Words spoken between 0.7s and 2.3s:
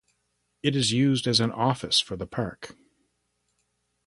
is used as an office for the